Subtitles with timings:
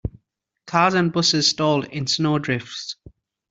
[0.65, 2.95] Cars and busses stalled in snow drifts.